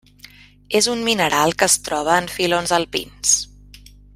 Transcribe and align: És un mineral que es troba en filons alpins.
És 0.79 0.87
un 0.93 1.03
mineral 1.09 1.53
que 1.59 1.67
es 1.73 1.77
troba 1.89 2.17
en 2.23 2.33
filons 2.39 2.73
alpins. 2.81 3.37